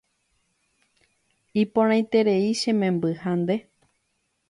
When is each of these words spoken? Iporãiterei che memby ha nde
Iporãiterei 1.63 2.45
che 2.61 2.71
memby 2.79 3.11
ha 3.21 3.31
nde 3.39 3.55